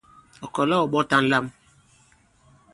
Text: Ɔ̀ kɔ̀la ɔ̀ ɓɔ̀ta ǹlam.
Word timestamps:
Ɔ̀ 0.45 0.49
kɔ̀la 0.53 0.75
ɔ̀ 0.83 0.89
ɓɔ̀ta 0.91 1.17
ǹlam. 1.23 1.45